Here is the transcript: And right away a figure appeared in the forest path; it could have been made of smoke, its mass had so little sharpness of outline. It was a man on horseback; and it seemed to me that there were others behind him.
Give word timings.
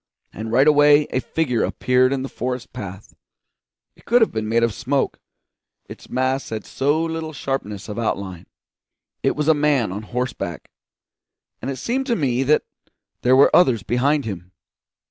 And 0.33 0.51
right 0.51 0.67
away 0.67 1.03
a 1.11 1.19
figure 1.19 1.63
appeared 1.63 2.11
in 2.11 2.23
the 2.23 2.27
forest 2.27 2.73
path; 2.73 3.13
it 3.95 4.03
could 4.05 4.19
have 4.23 4.31
been 4.31 4.49
made 4.49 4.63
of 4.63 4.73
smoke, 4.73 5.19
its 5.87 6.09
mass 6.09 6.49
had 6.49 6.65
so 6.65 7.03
little 7.03 7.33
sharpness 7.33 7.87
of 7.87 7.99
outline. 7.99 8.47
It 9.21 9.35
was 9.35 9.47
a 9.47 9.53
man 9.53 9.91
on 9.91 10.01
horseback; 10.01 10.71
and 11.61 11.69
it 11.69 11.75
seemed 11.77 12.07
to 12.07 12.15
me 12.15 12.41
that 12.41 12.63
there 13.21 13.35
were 13.35 13.55
others 13.55 13.83
behind 13.83 14.25
him. 14.25 14.53